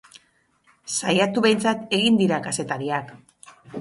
Saiatu 0.95 1.43
behintzat 1.47 1.85
egin 1.99 2.17
dira 2.23 2.41
kazetariak! 2.49 3.13